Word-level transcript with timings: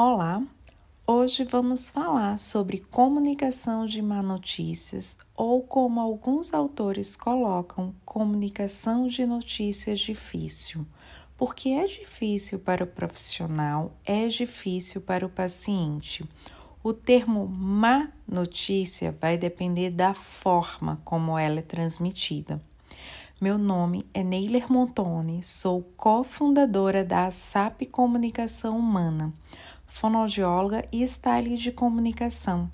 Olá, 0.00 0.40
hoje 1.04 1.42
vamos 1.42 1.90
falar 1.90 2.38
sobre 2.38 2.78
comunicação 2.78 3.84
de 3.84 4.00
má 4.00 4.22
notícias 4.22 5.18
ou 5.36 5.60
como 5.60 5.98
alguns 5.98 6.54
autores 6.54 7.16
colocam, 7.16 7.92
comunicação 8.04 9.08
de 9.08 9.26
notícias 9.26 9.98
difícil. 9.98 10.86
Porque 11.36 11.70
é 11.70 11.84
difícil 11.84 12.60
para 12.60 12.84
o 12.84 12.86
profissional, 12.86 13.92
é 14.06 14.28
difícil 14.28 15.00
para 15.00 15.26
o 15.26 15.28
paciente. 15.28 16.24
O 16.80 16.92
termo 16.92 17.48
má 17.48 18.08
notícia 18.24 19.10
vai 19.20 19.36
depender 19.36 19.90
da 19.90 20.14
forma 20.14 21.00
como 21.04 21.36
ela 21.36 21.58
é 21.58 21.62
transmitida. 21.62 22.62
Meu 23.40 23.58
nome 23.58 24.06
é 24.14 24.22
Neiler 24.22 24.70
Montoni, 24.70 25.42
sou 25.42 25.82
cofundadora 25.96 27.04
da 27.04 27.28
SAP 27.32 27.82
Comunicação 27.90 28.78
Humana 28.78 29.32
fonoaudióloga 29.88 30.86
e 30.92 31.02
style 31.06 31.56
de 31.56 31.72
comunicação. 31.72 32.70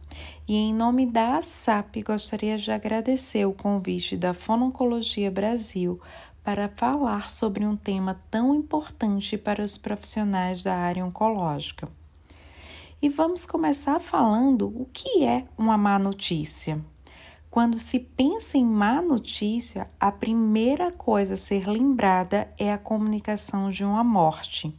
E 0.47 0.57
em 0.57 0.75
nome 0.75 1.07
da 1.07 1.39
ASAP, 1.39 2.03
gostaria 2.03 2.59
de 2.59 2.71
agradecer 2.71 3.47
o 3.47 3.53
convite 3.53 4.17
da 4.17 4.35
Fononcologia 4.35 5.31
Brasil 5.31 5.99
para 6.43 6.69
falar 6.69 7.31
sobre 7.31 7.65
um 7.65 7.75
tema 7.75 8.21
tão 8.31 8.55
importante 8.55 9.39
para 9.39 9.63
os 9.63 9.79
profissionais 9.79 10.63
da 10.63 10.77
área 10.77 11.05
oncológica. 11.07 11.89
E 13.01 13.09
vamos 13.09 13.47
começar 13.47 13.99
falando 14.01 14.67
o 14.67 14.87
que 14.93 15.25
é 15.25 15.45
uma 15.57 15.79
má 15.79 15.99
notícia. 15.99 16.79
Quando 17.51 17.79
se 17.79 18.01
pensa 18.01 18.59
em 18.59 18.65
má 18.65 19.01
notícia, 19.01 19.87
a 19.99 20.11
primeira 20.11 20.91
coisa 20.91 21.35
a 21.35 21.37
ser 21.37 21.69
lembrada 21.69 22.53
é 22.59 22.73
a 22.73 22.79
comunicação 22.79 23.71
de 23.71 23.85
uma 23.85 24.03
morte. 24.03 24.75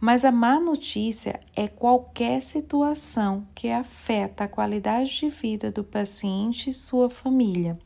Mas 0.00 0.24
a 0.24 0.30
má 0.30 0.60
notícia 0.60 1.40
é 1.56 1.66
qualquer 1.66 2.40
situação 2.40 3.46
que 3.54 3.68
afeta 3.68 4.44
a 4.44 4.48
qualidade 4.48 5.18
de 5.18 5.28
vida 5.28 5.72
do 5.72 5.82
paciente 5.82 6.70
e 6.70 6.72
sua 6.72 7.10
família. 7.10 7.76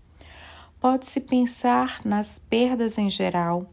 Pode-se 0.79 1.21
pensar 1.21 2.03
nas 2.05 2.39
perdas 2.39 2.99
em 2.99 3.09
geral, 3.09 3.73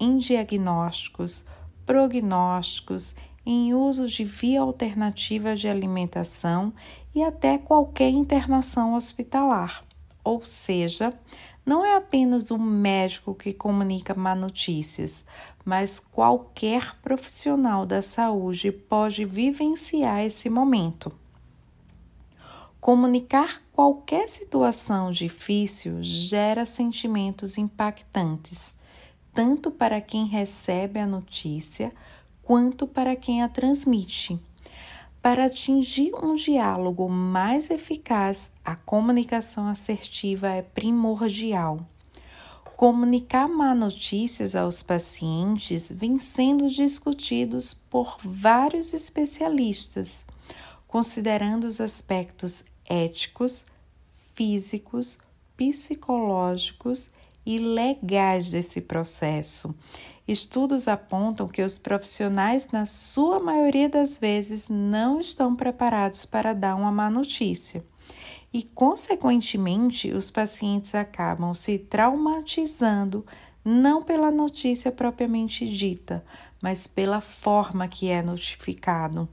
em 0.00 0.18
diagnósticos, 0.18 1.44
prognósticos, 1.84 3.14
em 3.44 3.72
uso 3.72 4.08
de 4.08 4.24
via 4.24 4.62
alternativa 4.62 5.54
de 5.54 5.68
alimentação 5.68 6.72
e 7.14 7.22
até 7.22 7.56
qualquer 7.56 8.10
internação 8.10 8.94
hospitalar. 8.94 9.84
Ou 10.24 10.44
seja, 10.44 11.14
não 11.64 11.84
é 11.84 11.94
apenas 11.94 12.50
o 12.50 12.58
médico 12.58 13.34
que 13.34 13.52
comunica 13.52 14.14
má 14.14 14.34
notícias, 14.34 15.24
mas 15.66 15.98
qualquer 15.98 16.94
profissional 17.02 17.84
da 17.84 18.00
saúde 18.00 18.70
pode 18.70 19.24
vivenciar 19.24 20.24
esse 20.24 20.48
momento. 20.48 21.10
Comunicar 22.80 23.60
qualquer 23.72 24.28
situação 24.28 25.10
difícil 25.10 25.98
gera 26.04 26.64
sentimentos 26.64 27.58
impactantes, 27.58 28.76
tanto 29.34 29.72
para 29.72 30.00
quem 30.00 30.26
recebe 30.26 31.00
a 31.00 31.06
notícia 31.06 31.92
quanto 32.44 32.86
para 32.86 33.16
quem 33.16 33.42
a 33.42 33.48
transmite. 33.48 34.38
Para 35.20 35.46
atingir 35.46 36.14
um 36.14 36.36
diálogo 36.36 37.08
mais 37.08 37.70
eficaz, 37.70 38.52
a 38.64 38.76
comunicação 38.76 39.66
assertiva 39.66 40.46
é 40.46 40.62
primordial. 40.62 41.84
Comunicar 42.76 43.48
má 43.48 43.74
notícias 43.74 44.54
aos 44.54 44.82
pacientes 44.82 45.90
vem 45.90 46.18
sendo 46.18 46.68
discutidos 46.68 47.72
por 47.72 48.18
vários 48.22 48.92
especialistas, 48.92 50.26
considerando 50.86 51.64
os 51.64 51.80
aspectos 51.80 52.64
éticos, 52.88 53.64
físicos, 54.34 55.18
psicológicos 55.56 57.08
e 57.46 57.58
legais 57.58 58.50
desse 58.50 58.80
processo 58.80 59.74
Estudos 60.28 60.88
apontam 60.88 61.46
que 61.46 61.62
os 61.62 61.78
profissionais, 61.78 62.68
na 62.72 62.84
sua 62.84 63.38
maioria 63.38 63.88
das 63.88 64.18
vezes, 64.18 64.68
não 64.68 65.20
estão 65.20 65.54
preparados 65.54 66.26
para 66.26 66.52
dar 66.52 66.74
uma 66.74 66.90
má 66.90 67.08
notícia. 67.08 67.84
E, 68.56 68.62
consequentemente, 68.62 70.12
os 70.12 70.30
pacientes 70.30 70.94
acabam 70.94 71.52
se 71.52 71.78
traumatizando 71.78 73.22
não 73.62 74.02
pela 74.02 74.30
notícia 74.30 74.90
propriamente 74.90 75.68
dita, 75.68 76.24
mas 76.62 76.86
pela 76.86 77.20
forma 77.20 77.86
que 77.86 78.08
é 78.08 78.22
notificado. 78.22 79.28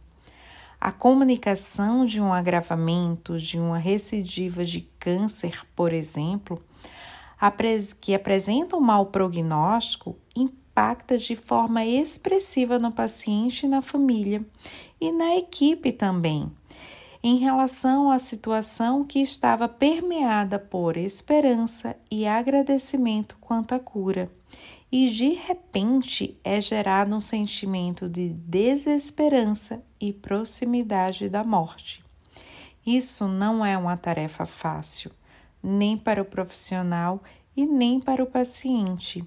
A 0.77 0.91
comunicação 0.91 2.03
de 2.03 2.19
um 2.19 2.33
agravamento, 2.33 3.37
de 3.37 3.57
uma 3.57 3.77
recidiva 3.77 4.65
de 4.65 4.81
câncer, 4.99 5.65
por 5.73 5.93
exemplo, 5.93 6.61
que 8.01 8.13
apresenta 8.13 8.75
um 8.75 8.81
mau 8.81 9.05
prognóstico, 9.05 10.17
impacta 10.35 11.17
de 11.17 11.37
forma 11.37 11.85
expressiva 11.85 12.77
no 12.77 12.91
paciente 12.91 13.65
e 13.65 13.69
na 13.69 13.81
família 13.81 14.45
e 14.99 15.13
na 15.13 15.37
equipe 15.37 15.93
também, 15.93 16.51
em 17.23 17.37
relação 17.37 18.11
à 18.11 18.19
situação 18.19 19.03
que 19.03 19.19
estava 19.19 19.69
permeada 19.69 20.59
por 20.59 20.97
esperança 20.97 21.95
e 22.11 22.27
agradecimento 22.27 23.37
quanto 23.39 23.73
à 23.73 23.79
cura. 23.79 24.29
E 24.91 25.09
de 25.09 25.29
repente 25.29 26.37
é 26.43 26.59
gerado 26.59 27.15
um 27.15 27.21
sentimento 27.21 28.09
de 28.09 28.29
desesperança 28.29 29.81
e 29.99 30.11
proximidade 30.11 31.29
da 31.29 31.43
morte. 31.43 32.03
Isso 32.85 33.27
não 33.27 33.65
é 33.65 33.77
uma 33.77 33.95
tarefa 33.95 34.45
fácil, 34.45 35.09
nem 35.63 35.97
para 35.97 36.21
o 36.21 36.25
profissional 36.25 37.23
e 37.55 37.65
nem 37.65 37.99
para 37.99 38.21
o 38.21 38.27
paciente 38.27 39.25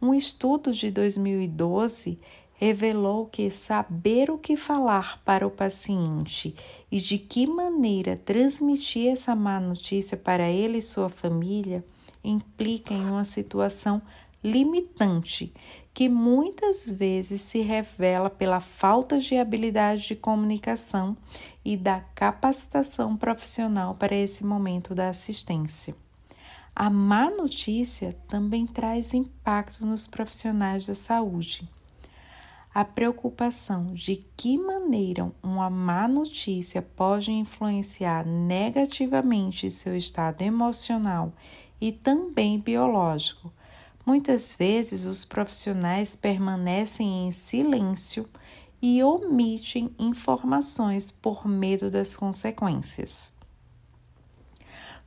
um 0.00 0.14
estudo 0.14 0.72
de 0.72 0.90
2012 0.90 2.18
revelou 2.56 3.26
que 3.26 3.50
saber 3.50 4.30
o 4.30 4.38
que 4.38 4.56
falar 4.56 5.22
para 5.24 5.46
o 5.46 5.50
paciente 5.50 6.54
e 6.90 7.00
de 7.00 7.18
que 7.18 7.46
maneira 7.46 8.16
transmitir 8.16 9.12
essa 9.12 9.34
má 9.34 9.60
notícia 9.60 10.16
para 10.16 10.48
ele 10.48 10.78
e 10.78 10.82
sua 10.82 11.08
família 11.08 11.84
implica 12.24 12.92
em 12.92 13.08
uma 13.08 13.24
situação 13.24 14.00
limitante 14.42 15.52
que 15.92 16.08
muitas 16.10 16.90
vezes 16.90 17.40
se 17.40 17.60
revela 17.60 18.28
pela 18.28 18.60
falta 18.60 19.18
de 19.18 19.36
habilidade 19.36 20.08
de 20.08 20.14
comunicação 20.14 21.16
e 21.64 21.74
da 21.74 22.00
capacitação 22.14 23.16
profissional 23.16 23.94
para 23.94 24.14
esse 24.14 24.44
momento 24.44 24.94
da 24.94 25.08
assistência. 25.08 25.94
A 26.74 26.90
má 26.90 27.30
notícia 27.30 28.14
também 28.28 28.66
traz 28.66 29.14
impacto 29.14 29.86
nos 29.86 30.06
profissionais 30.06 30.86
da 30.86 30.94
saúde. 30.94 31.66
A 32.76 32.84
preocupação 32.84 33.86
de 33.94 34.16
que 34.36 34.58
maneira 34.58 35.32
uma 35.42 35.70
má 35.70 36.06
notícia 36.06 36.82
pode 36.82 37.32
influenciar 37.32 38.26
negativamente 38.26 39.70
seu 39.70 39.96
estado 39.96 40.42
emocional 40.42 41.32
e 41.80 41.90
também 41.90 42.60
biológico. 42.60 43.50
Muitas 44.04 44.54
vezes 44.54 45.06
os 45.06 45.24
profissionais 45.24 46.14
permanecem 46.14 47.26
em 47.26 47.32
silêncio 47.32 48.28
e 48.82 49.02
omitem 49.02 49.90
informações 49.98 51.10
por 51.10 51.48
medo 51.48 51.90
das 51.90 52.14
consequências. 52.14 53.32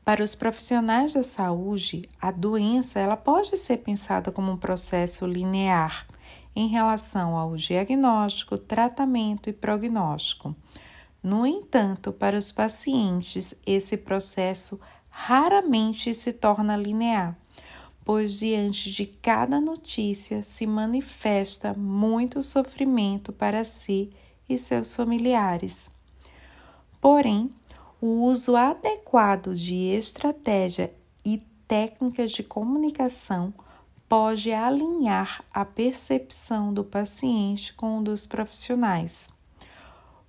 Para 0.03 0.23
os 0.23 0.33
profissionais 0.33 1.13
da 1.13 1.21
saúde, 1.21 2.01
a 2.19 2.31
doença 2.31 2.99
ela 2.99 3.15
pode 3.15 3.55
ser 3.59 3.77
pensada 3.77 4.31
como 4.31 4.51
um 4.51 4.57
processo 4.57 5.23
linear 5.27 6.07
em 6.55 6.67
relação 6.67 7.35
ao 7.35 7.55
diagnóstico, 7.55 8.57
tratamento 8.57 9.49
e 9.49 9.53
prognóstico. 9.53 10.55
No 11.21 11.45
entanto, 11.45 12.11
para 12.11 12.37
os 12.37 12.51
pacientes, 12.51 13.53
esse 13.65 13.97
processo 13.97 14.79
raramente 15.09 16.13
se 16.13 16.31
torna 16.31 16.77
linear, 16.77 17.37
pois 18.05 18.39
diante 18.39 18.91
de 18.91 19.05
cada 19.05 19.59
notícia 19.59 20.41
se 20.41 20.65
manifesta 20.65 21.73
muito 21.73 22.41
sofrimento 22.41 23.33
para 23.33 23.63
si 23.63 24.09
e 24.47 24.57
seus 24.57 24.95
familiares. 24.95 25.91
Porém, 27.01 27.51
o 28.01 28.23
uso 28.23 28.55
adequado 28.55 29.53
de 29.53 29.75
estratégia 29.75 30.93
e 31.25 31.37
técnicas 31.67 32.31
de 32.31 32.43
comunicação 32.43 33.53
pode 34.09 34.51
alinhar 34.51 35.43
a 35.53 35.63
percepção 35.63 36.73
do 36.73 36.83
paciente 36.83 37.71
com 37.75 37.99
o 37.99 38.03
dos 38.03 38.25
profissionais. 38.25 39.29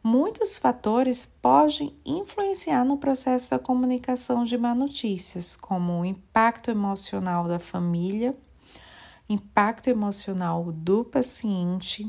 Muitos 0.03 0.59
fatores 0.59 1.27
podem 1.27 1.95
influenciar 2.05 2.85
no 2.85 2.99
processo 2.99 3.51
da 3.51 3.59
comunicação 3.59 4.45
de 4.45 4.57
má 4.59 4.75
notícias, 4.75 5.57
como 5.57 6.01
o 6.01 6.05
impacto 6.05 6.71
emocional 6.71 7.49
da 7.49 7.59
família, 7.59 8.37
impacto 9.29 9.89
emocional 9.89 10.71
do 10.73 11.03
paciente, 11.03 12.07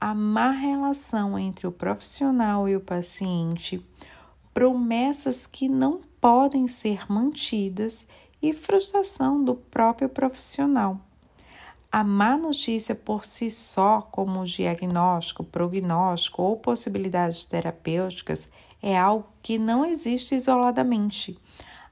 a 0.00 0.14
má 0.14 0.50
relação 0.50 1.38
entre 1.38 1.66
o 1.66 1.72
profissional 1.72 2.68
e 2.68 2.76
o 2.76 2.80
paciente, 2.80 3.84
promessas 4.52 5.46
que 5.46 5.68
não 5.68 6.00
podem 6.20 6.66
ser 6.68 7.10
mantidas 7.10 8.06
e 8.44 8.52
frustração 8.52 9.42
do 9.42 9.54
próprio 9.54 10.06
profissional. 10.06 11.00
A 11.90 12.04
má 12.04 12.36
notícia 12.36 12.94
por 12.94 13.24
si 13.24 13.48
só, 13.48 14.02
como 14.02 14.44
diagnóstico, 14.44 15.42
prognóstico 15.42 16.42
ou 16.42 16.58
possibilidades 16.58 17.46
terapêuticas, 17.46 18.50
é 18.82 18.98
algo 18.98 19.26
que 19.40 19.56
não 19.56 19.82
existe 19.86 20.34
isoladamente. 20.34 21.38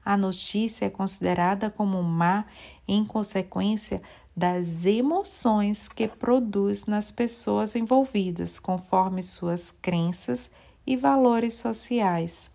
A 0.05 0.15
notícia 0.15 0.85
é 0.85 0.91
considerada 0.91 1.71
como 1.71 2.03
má 2.03 2.45
em 2.87 3.03
consequência 3.03 3.99
das 4.37 4.85
emoções 4.85 5.87
que 5.87 6.07
produz 6.07 6.85
nas 6.85 7.11
pessoas 7.11 7.75
envolvidas, 7.75 8.59
conforme 8.59 9.23
suas 9.23 9.71
crenças 9.71 10.51
e 10.85 10.95
valores 10.95 11.55
sociais. 11.55 12.52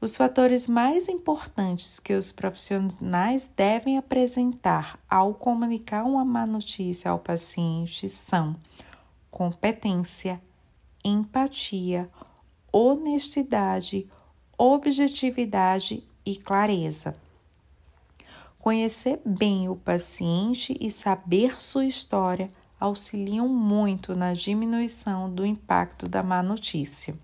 Os 0.00 0.16
fatores 0.16 0.68
mais 0.68 1.08
importantes 1.08 1.98
que 1.98 2.12
os 2.12 2.30
profissionais 2.32 3.48
devem 3.56 3.96
apresentar 3.96 4.98
ao 5.08 5.34
comunicar 5.34 6.04
uma 6.04 6.24
má 6.24 6.46
notícia 6.46 7.10
ao 7.10 7.18
paciente 7.18 8.08
são 8.08 8.56
competência, 9.30 10.40
empatia, 11.04 12.10
honestidade, 12.72 14.06
objetividade 14.58 16.02
e 16.24 16.36
clareza. 16.36 17.14
Conhecer 18.58 19.20
bem 19.24 19.68
o 19.68 19.76
paciente 19.76 20.76
e 20.80 20.90
saber 20.90 21.62
sua 21.62 21.84
história 21.84 22.50
auxiliam 22.80 23.48
muito 23.48 24.14
na 24.14 24.32
diminuição 24.32 25.32
do 25.32 25.44
impacto 25.44 26.08
da 26.08 26.22
má 26.22 26.42
notícia. 26.42 27.14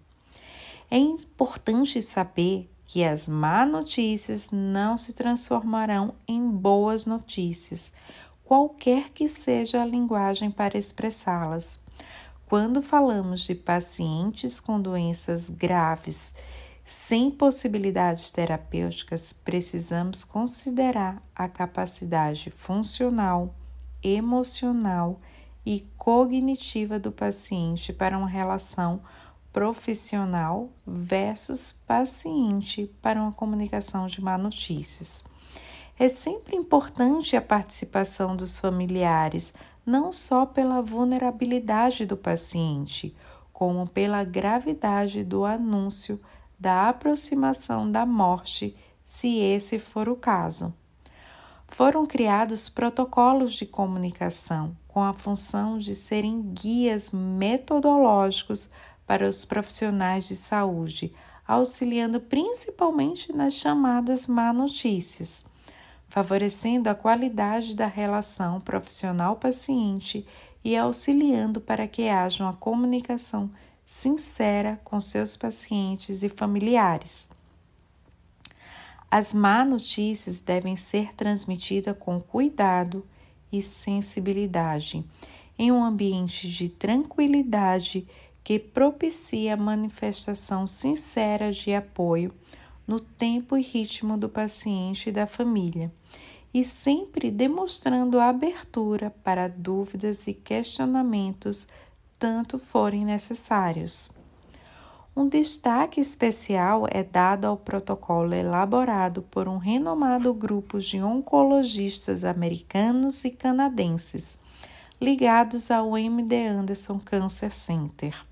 É 0.90 0.98
importante 0.98 2.02
saber 2.02 2.68
que 2.84 3.04
as 3.04 3.28
má 3.28 3.64
notícias 3.64 4.50
não 4.50 4.98
se 4.98 5.12
transformarão 5.12 6.14
em 6.26 6.50
boas 6.50 7.06
notícias, 7.06 7.92
qualquer 8.42 9.10
que 9.10 9.28
seja 9.28 9.80
a 9.80 9.86
linguagem 9.86 10.50
para 10.50 10.76
expressá-las. 10.76 11.78
Quando 12.46 12.82
falamos 12.82 13.42
de 13.42 13.54
pacientes 13.54 14.58
com 14.58 14.80
doenças 14.80 15.48
graves, 15.48 16.34
sem 16.84 17.30
possibilidades 17.30 18.32
terapêuticas, 18.32 19.32
precisamos 19.32 20.24
considerar 20.24 21.22
a 21.32 21.46
capacidade 21.46 22.50
funcional, 22.50 23.54
emocional 24.02 25.20
e 25.64 25.86
cognitiva 25.96 26.98
do 26.98 27.12
paciente 27.12 27.92
para 27.92 28.18
uma 28.18 28.28
relação 28.28 29.00
profissional 29.52 30.70
versus 30.86 31.72
paciente 31.86 32.90
para 33.02 33.20
uma 33.20 33.32
comunicação 33.32 34.06
de 34.06 34.20
má 34.20 34.38
notícias. 34.38 35.24
É 35.98 36.08
sempre 36.08 36.56
importante 36.56 37.36
a 37.36 37.42
participação 37.42 38.34
dos 38.34 38.58
familiares, 38.58 39.52
não 39.84 40.12
só 40.12 40.46
pela 40.46 40.80
vulnerabilidade 40.80 42.06
do 42.06 42.16
paciente, 42.16 43.14
como 43.52 43.86
pela 43.86 44.24
gravidade 44.24 45.22
do 45.22 45.44
anúncio 45.44 46.20
da 46.58 46.88
aproximação 46.88 47.90
da 47.90 48.06
morte, 48.06 48.76
se 49.04 49.38
esse 49.38 49.78
for 49.78 50.08
o 50.08 50.16
caso. 50.16 50.74
Foram 51.68 52.06
criados 52.06 52.68
protocolos 52.68 53.52
de 53.52 53.64
comunicação 53.64 54.76
com 54.88 55.02
a 55.02 55.12
função 55.12 55.78
de 55.78 55.94
serem 55.94 56.42
guias 56.52 57.10
metodológicos 57.12 58.68
para 59.10 59.28
os 59.28 59.44
profissionais 59.44 60.28
de 60.28 60.36
saúde, 60.36 61.12
auxiliando 61.44 62.20
principalmente 62.20 63.32
nas 63.32 63.54
chamadas 63.54 64.28
má 64.28 64.52
notícias, 64.52 65.44
favorecendo 66.06 66.88
a 66.88 66.94
qualidade 66.94 67.74
da 67.74 67.88
relação 67.88 68.60
profissional-paciente 68.60 70.24
e 70.62 70.76
auxiliando 70.76 71.60
para 71.60 71.88
que 71.88 72.08
haja 72.08 72.44
uma 72.44 72.52
comunicação 72.52 73.50
sincera 73.84 74.80
com 74.84 75.00
seus 75.00 75.36
pacientes 75.36 76.22
e 76.22 76.28
familiares. 76.28 77.28
As 79.10 79.34
má 79.34 79.64
notícias 79.64 80.40
devem 80.40 80.76
ser 80.76 81.12
transmitidas 81.14 81.96
com 81.98 82.20
cuidado 82.20 83.04
e 83.50 83.60
sensibilidade, 83.60 85.04
em 85.58 85.72
um 85.72 85.82
ambiente 85.82 86.48
de 86.48 86.68
tranquilidade 86.68 88.06
que 88.50 88.58
propicia 88.58 89.54
a 89.54 89.56
manifestação 89.56 90.66
sincera 90.66 91.52
de 91.52 91.72
apoio 91.72 92.34
no 92.84 92.98
tempo 92.98 93.56
e 93.56 93.62
ritmo 93.62 94.18
do 94.18 94.28
paciente 94.28 95.08
e 95.08 95.12
da 95.12 95.24
família, 95.24 95.92
e 96.52 96.64
sempre 96.64 97.30
demonstrando 97.30 98.18
abertura 98.18 99.14
para 99.22 99.46
dúvidas 99.46 100.26
e 100.26 100.34
questionamentos 100.34 101.68
tanto 102.18 102.58
forem 102.58 103.04
necessários. 103.04 104.10
Um 105.14 105.28
destaque 105.28 106.00
especial 106.00 106.88
é 106.90 107.04
dado 107.04 107.44
ao 107.44 107.56
protocolo 107.56 108.34
elaborado 108.34 109.22
por 109.22 109.46
um 109.46 109.58
renomado 109.58 110.34
grupo 110.34 110.80
de 110.80 111.00
oncologistas 111.00 112.24
americanos 112.24 113.24
e 113.24 113.30
canadenses, 113.30 114.36
ligados 115.00 115.70
ao 115.70 115.96
MD 115.96 116.48
Anderson 116.48 116.98
Cancer 116.98 117.52
Center. 117.52 118.28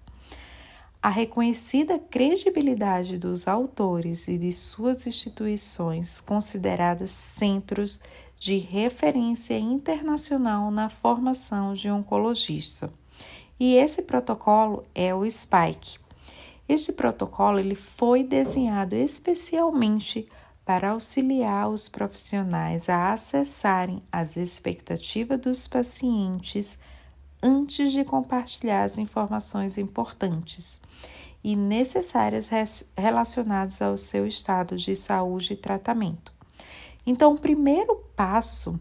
A 1.00 1.08
reconhecida 1.08 1.98
credibilidade 1.98 3.18
dos 3.18 3.46
autores 3.46 4.26
e 4.26 4.36
de 4.36 4.50
suas 4.50 5.06
instituições, 5.06 6.20
consideradas 6.20 7.10
centros 7.10 8.00
de 8.38 8.58
referência 8.58 9.58
internacional 9.58 10.70
na 10.70 10.88
formação 10.88 11.72
de 11.72 11.88
oncologista 11.88 12.92
e 13.60 13.74
esse 13.76 14.02
protocolo 14.02 14.84
é 14.94 15.14
o 15.14 15.24
SPIKE. 15.24 15.98
Este 16.68 16.92
protocolo 16.92 17.58
ele 17.58 17.74
foi 17.74 18.22
desenhado 18.22 18.94
especialmente 18.94 20.28
para 20.64 20.90
auxiliar 20.90 21.68
os 21.70 21.88
profissionais 21.88 22.88
a 22.88 23.12
acessarem 23.12 24.02
as 24.12 24.36
expectativas 24.36 25.40
dos 25.40 25.66
pacientes 25.66 26.78
antes 27.42 27.92
de 27.92 28.04
compartilhar 28.04 28.84
as 28.84 28.98
informações 28.98 29.78
importantes 29.78 30.80
e 31.42 31.54
necessárias 31.54 32.50
relacionadas 32.96 33.80
ao 33.80 33.96
seu 33.96 34.26
estado 34.26 34.76
de 34.76 34.94
saúde 34.96 35.52
e 35.52 35.56
tratamento. 35.56 36.32
Então, 37.06 37.34
o 37.34 37.40
primeiro 37.40 37.96
passo 38.16 38.78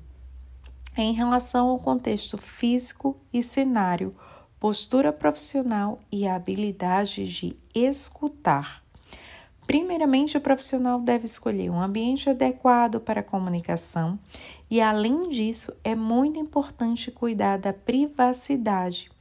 é 0.96 1.02
em 1.02 1.14
relação 1.14 1.70
ao 1.70 1.80
contexto 1.80 2.38
físico 2.38 3.16
e 3.32 3.44
cenário 3.44 4.16
postura 4.60 5.14
profissional 5.14 6.00
e 6.12 6.28
habilidade 6.28 7.26
de 7.26 7.56
escutar. 7.76 8.87
Primeiramente, 9.68 10.38
o 10.38 10.42
profissional 10.42 10.98
deve 10.98 11.26
escolher 11.26 11.70
um 11.70 11.82
ambiente 11.82 12.30
adequado 12.30 13.02
para 13.02 13.20
a 13.20 13.24
comunicação 13.24 14.18
e, 14.72 14.80
além 14.80 15.28
disso, 15.28 15.76
é 15.84 15.94
muito 15.94 16.40
importante 16.40 17.12
cuidar 17.12 17.58
da 17.58 17.74
privacidade 17.74 19.12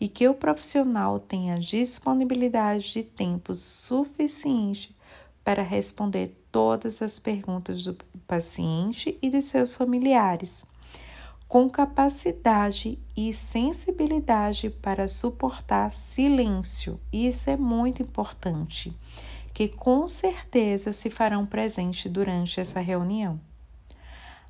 e 0.00 0.06
que 0.06 0.28
o 0.28 0.34
profissional 0.34 1.18
tenha 1.18 1.58
disponibilidade 1.58 2.92
de 2.92 3.02
tempo 3.02 3.52
suficiente 3.52 4.94
para 5.42 5.64
responder 5.64 6.32
todas 6.52 7.02
as 7.02 7.18
perguntas 7.18 7.82
do 7.82 7.96
paciente 8.24 9.18
e 9.20 9.28
de 9.28 9.42
seus 9.42 9.74
familiares 9.74 10.64
com 11.48 11.68
capacidade 11.68 12.98
e 13.16 13.32
sensibilidade 13.32 14.68
para 14.68 15.08
suportar 15.08 15.90
silêncio. 15.90 17.00
Isso 17.10 17.48
é 17.48 17.56
muito 17.56 18.02
importante, 18.02 18.94
que 19.58 19.66
com 19.66 20.06
certeza 20.06 20.92
se 20.92 21.10
farão 21.10 21.44
presente 21.44 22.08
durante 22.08 22.60
essa 22.60 22.78
reunião. 22.78 23.40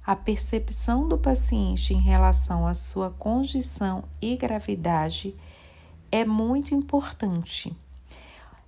A 0.05 0.15
percepção 0.15 1.09
do 1.09 1.17
paciente 1.17 1.95
em 1.95 1.99
relação 1.99 2.67
à 2.67 2.75
sua 2.75 3.09
condição 3.09 4.05
e 4.21 4.37
gravidade 4.37 5.35
é 6.12 6.27
muito 6.27 6.75
importante. 6.75 7.75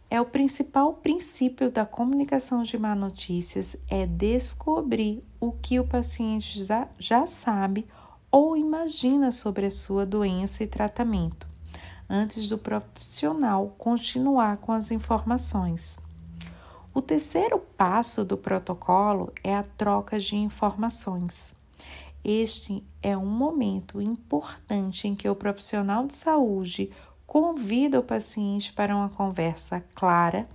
É 0.09 0.19
o 0.19 0.25
principal 0.25 0.95
princípio 0.95 1.71
da 1.71 1.85
comunicação 1.85 2.63
de 2.63 2.79
má 2.79 2.95
notícias 2.95 3.77
é 3.91 4.07
descobrir 4.07 5.23
o 5.39 5.53
que 5.53 5.79
o 5.79 5.87
paciente 5.87 6.65
já, 6.65 6.89
já 6.99 7.27
sabe 7.27 7.87
ou 8.31 8.57
imagina 8.57 9.31
sobre 9.31 9.67
a 9.67 9.71
sua 9.71 10.07
doença 10.07 10.65
e 10.65 10.67
tratamento, 10.67 11.47
antes 12.09 12.49
do 12.49 12.57
profissional 12.57 13.75
continuar 13.77 14.57
com 14.57 14.73
as 14.73 14.91
informações. 14.91 15.99
O 16.93 17.01
terceiro 17.01 17.61
passo 17.77 18.25
do 18.25 18.37
protocolo 18.37 19.33
é 19.45 19.55
a 19.55 19.63
troca 19.63 20.19
de 20.19 20.35
informações. 20.35 21.55
Este 22.25 22.85
é 23.01 23.17
um 23.17 23.27
momento 23.27 24.03
importante 24.03 25.07
em 25.07 25.15
que 25.15 25.29
o 25.29 25.37
profissional 25.37 26.07
de 26.07 26.15
saúde 26.15 26.91
convida 27.27 28.01
o 28.01 28.03
paciente 28.03 28.73
para 28.73 28.95
uma 28.95 29.09
conversa 29.09 29.81
clara 29.95 30.49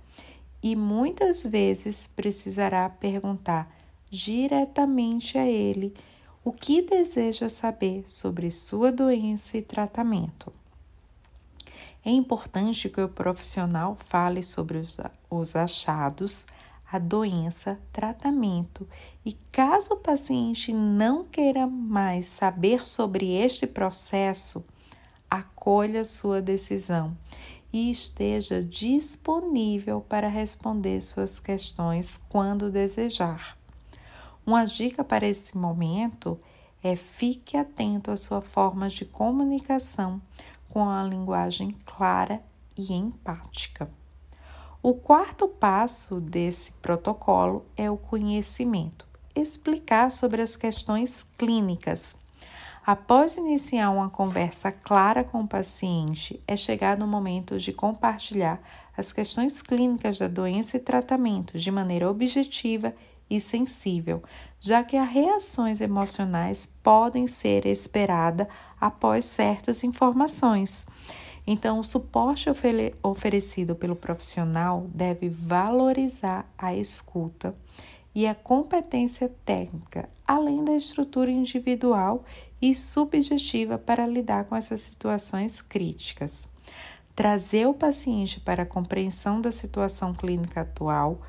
e 0.62 0.76
muitas 0.76 1.46
vezes 1.46 2.06
precisará 2.06 2.88
perguntar 2.90 3.74
diretamente 4.10 5.38
a 5.38 5.46
ele 5.46 5.94
o 6.44 6.52
que 6.52 6.82
deseja 6.82 7.48
saber 7.48 8.06
sobre 8.06 8.50
sua 8.50 8.92
doença 8.92 9.56
e 9.56 9.62
tratamento. 9.62 10.52
É 12.04 12.10
importante 12.10 12.88
que 12.88 13.00
o 13.00 13.08
profissional 13.08 13.96
fale 14.08 14.42
sobre 14.42 14.78
os, 14.78 15.00
os 15.30 15.56
achados, 15.56 16.46
a 16.90 16.98
doença, 16.98 17.78
tratamento 17.92 18.88
e 19.24 19.32
caso 19.50 19.94
o 19.94 19.98
paciente 19.98 20.72
não 20.72 21.24
queira 21.24 21.66
mais 21.66 22.26
saber 22.26 22.86
sobre 22.86 23.34
este 23.34 23.66
processo, 23.66 24.64
acolha 25.28 26.04
sua 26.04 26.40
decisão 26.40 27.16
e 27.72 27.90
esteja 27.90 28.62
disponível 28.62 30.00
para 30.00 30.28
responder 30.28 31.00
suas 31.00 31.40
questões 31.40 32.20
quando 32.28 32.70
desejar. 32.70 33.58
Uma 34.46 34.64
dica 34.64 35.02
para 35.02 35.26
esse 35.26 35.58
momento 35.58 36.38
é 36.82 36.94
fique 36.94 37.56
atento 37.56 38.12
à 38.12 38.16
sua 38.16 38.40
forma 38.40 38.88
de 38.88 39.04
comunicação 39.04 40.22
com 40.68 40.88
a 40.88 41.02
linguagem 41.02 41.76
clara 41.84 42.40
e 42.78 42.92
empática. 42.92 43.90
O 44.82 44.94
quarto 44.94 45.48
passo 45.48 46.20
desse 46.20 46.72
protocolo 46.72 47.64
é 47.76 47.90
o 47.90 47.96
conhecimento, 47.96 49.06
explicar 49.34 50.10
sobre 50.10 50.42
as 50.42 50.56
questões 50.56 51.26
clínicas. 51.36 52.14
Após 52.86 53.36
iniciar 53.36 53.90
uma 53.90 54.08
conversa 54.08 54.70
clara 54.70 55.24
com 55.24 55.40
o 55.40 55.48
paciente, 55.48 56.40
é 56.46 56.56
chegado 56.56 57.04
o 57.04 57.08
momento 57.08 57.58
de 57.58 57.72
compartilhar 57.72 58.60
as 58.96 59.12
questões 59.12 59.60
clínicas 59.60 60.20
da 60.20 60.28
doença 60.28 60.76
e 60.76 60.80
tratamento 60.80 61.58
de 61.58 61.70
maneira 61.70 62.08
objetiva 62.08 62.94
e 63.28 63.40
sensível, 63.40 64.22
já 64.60 64.84
que 64.84 64.96
as 64.96 65.10
reações 65.10 65.80
emocionais 65.80 66.72
podem 66.82 67.26
ser 67.26 67.66
esperadas 67.66 68.46
após 68.80 69.24
certas 69.24 69.82
informações. 69.82 70.86
Então, 71.46 71.78
o 71.78 71.84
suporte 71.84 72.48
oferecido 73.02 73.76
pelo 73.76 73.94
profissional 73.94 74.86
deve 74.92 75.28
valorizar 75.28 76.44
a 76.58 76.74
escuta 76.74 77.54
e 78.12 78.26
a 78.26 78.34
competência 78.34 79.30
técnica, 79.44 80.08
além 80.26 80.64
da 80.64 80.74
estrutura 80.74 81.30
individual 81.30 82.24
e 82.60 82.74
subjetiva 82.74 83.78
para 83.78 84.06
lidar 84.06 84.46
com 84.46 84.56
essas 84.56 84.80
situações 84.80 85.62
críticas. 85.62 86.48
Trazer 87.14 87.66
o 87.66 87.74
paciente 87.74 88.40
para 88.40 88.64
a 88.64 88.66
compreensão 88.66 89.40
da 89.40 89.52
situação 89.52 90.12
clínica 90.14 90.62
atual, 90.62 91.20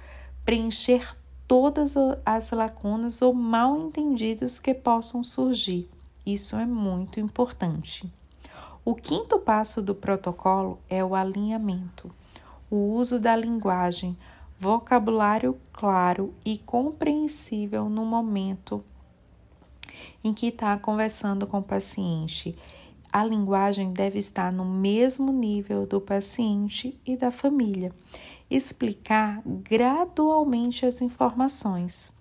preencher 0.44 1.16
todas 1.48 1.96
as 2.26 2.52
lacunas 2.52 3.22
ou 3.22 3.34
mal 3.34 3.78
entendidos 3.78 4.60
que 4.60 4.74
possam 4.74 5.24
surgir. 5.24 5.90
Isso 6.26 6.56
é 6.56 6.66
muito 6.66 7.20
importante. 7.20 8.12
O 8.88 8.96
quinto 8.96 9.38
passo 9.38 9.82
do 9.82 9.94
protocolo 9.94 10.80
é 10.90 11.04
o 11.04 11.14
alinhamento, 11.14 12.10
o 12.72 12.78
uso 12.94 13.20
da 13.20 13.36
linguagem, 13.36 14.18
vocabulário 14.58 15.60
claro 15.74 16.34
e 16.46 16.58
compreensível 16.58 17.90
no 17.90 18.06
momento 18.06 18.82
em 20.24 20.34
que 20.34 20.48
está 20.48 20.78
conversando 20.78 21.46
com 21.46 21.60
o 21.60 21.64
paciente. 21.64 22.58
A 23.12 23.26
linguagem 23.26 23.92
deve 23.92 24.20
estar 24.20 24.54
no 24.54 24.64
mesmo 24.64 25.34
nível 25.34 25.86
do 25.86 26.00
paciente 26.00 26.98
e 27.06 27.18
da 27.18 27.30
família 27.30 27.94
explicar 28.50 29.42
gradualmente 29.46 30.86
as 30.86 31.02
informações. 31.02 32.14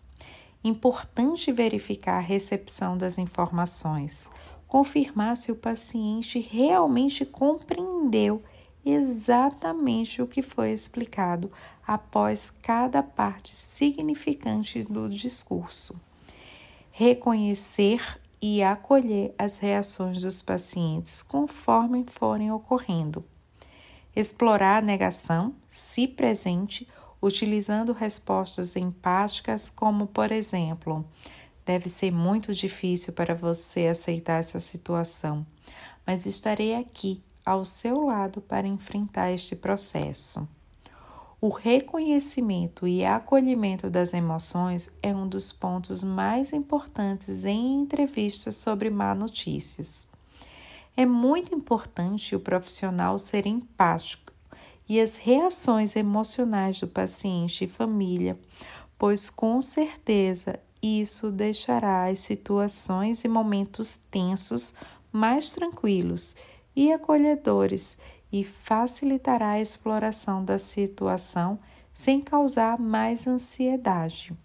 Importante 0.64 1.52
verificar 1.52 2.16
a 2.16 2.26
recepção 2.26 2.98
das 2.98 3.18
informações, 3.18 4.28
confirmar 4.66 5.36
se 5.36 5.52
o 5.52 5.56
paciente 5.56 6.38
realmente 6.40 7.24
compreendeu 7.24 8.42
exatamente 8.84 10.22
o 10.22 10.26
que 10.26 10.42
foi 10.42 10.70
explicado 10.70 11.50
após 11.86 12.50
cada 12.62 13.02
parte 13.02 13.54
significante 13.54 14.82
do 14.82 15.08
discurso. 15.08 16.00
Reconhecer 16.90 18.20
e 18.40 18.62
acolher 18.62 19.34
as 19.38 19.58
reações 19.58 20.22
dos 20.22 20.42
pacientes 20.42 21.22
conforme 21.22 22.04
forem 22.08 22.50
ocorrendo 22.52 23.24
explorar 24.16 24.78
a 24.82 24.86
negação, 24.86 25.54
se 25.68 26.08
presente, 26.08 26.88
utilizando 27.20 27.92
respostas 27.92 28.74
empáticas, 28.74 29.68
como 29.68 30.06
por 30.06 30.32
exemplo: 30.32 31.04
deve 31.66 31.88
ser 31.88 32.12
muito 32.12 32.54
difícil 32.54 33.12
para 33.12 33.34
você 33.34 33.88
aceitar 33.88 34.38
essa 34.38 34.60
situação, 34.60 35.44
mas 36.06 36.24
estarei 36.24 36.76
aqui 36.76 37.20
ao 37.44 37.64
seu 37.64 38.06
lado 38.06 38.40
para 38.40 38.68
enfrentar 38.68 39.32
este 39.32 39.56
processo. 39.56 40.48
O 41.40 41.48
reconhecimento 41.48 42.86
e 42.86 43.04
acolhimento 43.04 43.90
das 43.90 44.14
emoções 44.14 44.88
é 45.02 45.14
um 45.14 45.28
dos 45.28 45.52
pontos 45.52 46.02
mais 46.02 46.52
importantes 46.52 47.44
em 47.44 47.74
entrevistas 47.74 48.54
sobre 48.54 48.88
má 48.88 49.14
notícias. 49.14 50.08
É 50.96 51.04
muito 51.04 51.54
importante 51.54 52.34
o 52.34 52.40
profissional 52.40 53.18
ser 53.18 53.44
empático 53.44 54.32
e 54.88 55.00
as 55.00 55.16
reações 55.16 55.94
emocionais 55.94 56.80
do 56.80 56.86
paciente 56.86 57.64
e 57.64 57.68
família, 57.68 58.38
pois 58.96 59.28
com 59.28 59.60
certeza 59.60 60.58
isso 60.82 61.30
deixará 61.30 62.06
as 62.06 62.20
situações 62.20 63.24
e 63.24 63.28
momentos 63.28 63.96
tensos 64.10 64.74
mais 65.12 65.50
tranquilos 65.50 66.36
e 66.74 66.92
acolhedores 66.92 67.96
e 68.30 68.44
facilitará 68.44 69.50
a 69.50 69.60
exploração 69.60 70.44
da 70.44 70.58
situação 70.58 71.58
sem 71.92 72.20
causar 72.20 72.78
mais 72.78 73.26
ansiedade. 73.26 74.36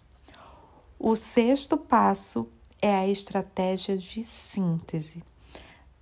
O 0.98 1.14
sexto 1.14 1.76
passo 1.76 2.48
é 2.80 2.94
a 2.94 3.06
estratégia 3.06 3.96
de 3.96 4.24
síntese. 4.24 5.22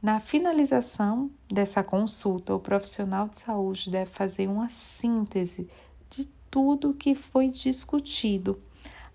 Na 0.00 0.20
finalização 0.20 1.30
dessa 1.46 1.82
consulta, 1.82 2.54
o 2.54 2.60
profissional 2.60 3.28
de 3.28 3.38
saúde 3.38 3.90
deve 3.90 4.10
fazer 4.10 4.48
uma 4.48 4.68
síntese 4.68 5.68
de 6.08 6.26
tudo 6.50 6.90
o 6.90 6.94
que 6.94 7.14
foi 7.14 7.48
discutido, 7.48 8.60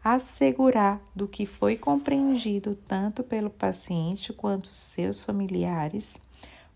assegurar 0.06 1.02
do 1.16 1.28
que 1.28 1.48
foi 1.48 1.76
compreendido 1.76 2.76
tanto 2.76 3.24
pelo 3.24 3.50
paciente 3.50 4.32
quanto 4.32 4.68
seus 4.68 5.24
familiares. 5.24 6.22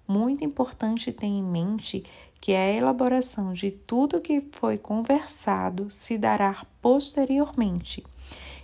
Muito 0.08 0.44
importante 0.44 1.14
ter 1.14 1.28
em 1.28 1.44
mente 1.44 2.04
que 2.42 2.56
a 2.56 2.74
elaboração 2.74 3.54
de 3.54 3.70
tudo 3.70 4.20
que 4.20 4.42
foi 4.54 4.80
conversado 4.80 5.92
se 5.92 6.18
dará 6.18 6.66
posteriormente. 6.82 8.04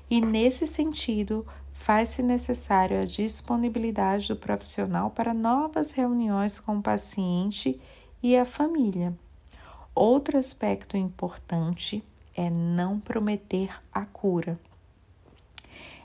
E 0.09 0.19
nesse 0.19 0.65
sentido, 0.65 1.45
faz-se 1.71 2.23
necessário 2.23 2.99
a 2.99 3.05
disponibilidade 3.05 4.29
do 4.29 4.35
profissional 4.35 5.11
para 5.11 5.31
novas 5.31 5.91
reuniões 5.91 6.59
com 6.59 6.77
o 6.77 6.81
paciente 6.81 7.79
e 8.23 8.35
a 8.35 8.45
família. 8.45 9.13
Outro 9.93 10.39
aspecto 10.39 10.97
importante 10.97 12.03
é 12.35 12.49
não 12.49 12.99
prometer 12.99 13.81
a 13.93 14.05
cura. 14.05 14.59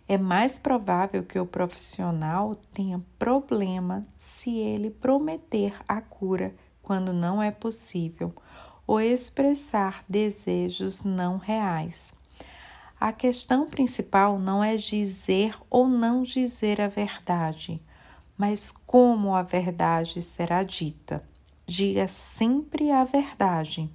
É 0.09 0.19
mais 0.19 0.59
provável 0.59 1.23
que 1.23 1.39
o 1.39 1.47
profissional 1.47 2.55
tenha 2.73 3.01
problema 3.19 4.03
se 4.17 4.57
ele 4.57 4.91
prometer 4.91 5.75
a 5.87 6.01
cura 6.01 6.55
quando 6.83 7.13
não 7.13 7.43
é 7.43 7.51
possível 7.51 8.35
ou 8.87 9.01
expressar 9.01 10.05
desejos 10.09 11.05
não 11.05 11.37
reais. 11.37 12.13
A 12.99 13.13
questão 13.13 13.69
principal 13.69 14.39
não 14.39 14.63
é 14.63 14.75
dizer 14.77 15.57
ou 15.71 15.89
não 15.89 16.23
dizer 16.23 16.81
a 16.81 16.89
verdade, 16.89 17.81
mas 18.37 18.73
como 18.73 19.35
a 19.35 19.43
verdade 19.43 20.21
será 20.21 20.63
dita. 20.65 21.23
Diga 21.65 22.09
sempre 22.09 22.91
a 22.91 23.05
verdade. 23.05 23.89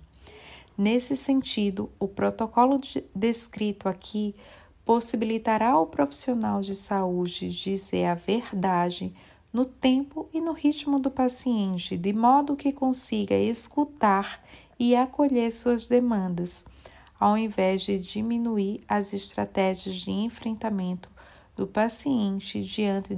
Nesse 0.77 1.15
sentido, 1.15 1.89
o 1.99 2.07
protocolo 2.07 2.79
descrito 3.15 3.87
aqui 3.87 4.35
possibilitará 4.83 5.71
ao 5.71 5.87
profissional 5.87 6.61
de 6.61 6.75
saúde 6.75 7.49
dizer 7.49 8.05
a 8.05 8.15
verdade 8.15 9.13
no 9.51 9.65
tempo 9.65 10.29
e 10.33 10.41
no 10.41 10.51
ritmo 10.51 10.99
do 10.99 11.09
paciente, 11.09 11.95
de 11.95 12.11
modo 12.11 12.55
que 12.55 12.73
consiga 12.73 13.35
escutar 13.35 14.43
e 14.77 14.95
acolher 14.95 15.51
suas 15.51 15.87
demandas 15.87 16.65
ao 17.19 17.37
invés 17.37 17.81
de 17.81 17.97
diminuir 17.97 18.83
as 18.87 19.13
estratégias 19.13 19.95
de 19.95 20.11
enfrentamento 20.11 21.09
do 21.55 21.65
paciente 21.65 22.61
diante 22.61 23.15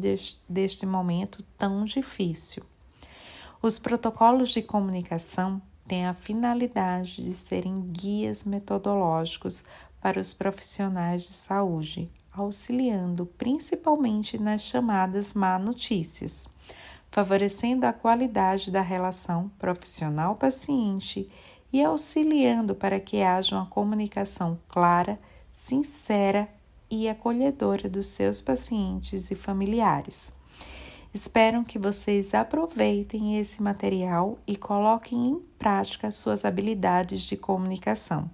deste 0.47 0.85
momento 0.85 1.43
tão 1.57 1.83
difícil. 1.83 2.63
Os 3.61 3.79
protocolos 3.79 4.49
de 4.49 4.61
comunicação 4.61 5.61
têm 5.87 6.05
a 6.05 6.13
finalidade 6.13 7.23
de 7.23 7.33
serem 7.33 7.81
guias 7.91 8.43
metodológicos 8.43 9.63
para 10.01 10.19
os 10.19 10.33
profissionais 10.33 11.23
de 11.23 11.33
saúde, 11.33 12.09
auxiliando 12.31 13.25
principalmente 13.25 14.37
nas 14.37 14.61
chamadas 14.61 15.33
má 15.33 15.57
notícias, 15.57 16.47
favorecendo 17.09 17.85
a 17.85 17.93
qualidade 17.93 18.69
da 18.69 18.81
relação 18.81 19.49
profissional-paciente 19.57 21.29
e 21.71 21.83
auxiliando 21.83 22.75
para 22.75 22.99
que 22.99 23.21
haja 23.21 23.55
uma 23.55 23.65
comunicação 23.65 24.59
clara, 24.69 25.19
sincera 25.51 26.47
e 26.89 27.09
acolhedora 27.09 27.89
dos 27.89 28.07
seus 28.07 28.41
pacientes 28.41 29.31
e 29.31 29.35
familiares. 29.35 30.33
Espero 31.17 31.63
que 31.63 31.79
vocês 31.79 32.35
aproveitem 32.35 33.39
esse 33.39 33.59
material 33.59 34.37
e 34.45 34.55
coloquem 34.55 35.29
em 35.29 35.39
prática 35.57 36.11
suas 36.11 36.45
habilidades 36.45 37.23
de 37.23 37.35
comunicação. 37.35 38.29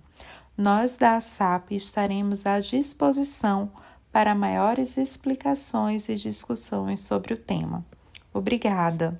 Nós 0.57 0.97
da 0.97 1.15
ASAP 1.15 1.71
estaremos 1.71 2.45
à 2.45 2.59
disposição 2.59 3.71
para 4.11 4.35
maiores 4.35 4.97
explicações 4.97 6.09
e 6.09 6.15
discussões 6.15 6.99
sobre 6.99 7.33
o 7.33 7.37
tema. 7.37 7.85
Obrigada! 8.33 9.17